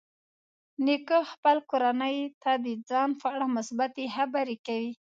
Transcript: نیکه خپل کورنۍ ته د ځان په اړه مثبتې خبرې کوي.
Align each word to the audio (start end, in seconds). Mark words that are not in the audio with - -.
نیکه 0.85 1.19
خپل 1.31 1.57
کورنۍ 1.71 2.17
ته 2.41 2.51
د 2.65 2.67
ځان 2.89 3.09
په 3.21 3.27
اړه 3.33 3.45
مثبتې 3.57 4.05
خبرې 4.15 4.57
کوي. 4.67 4.91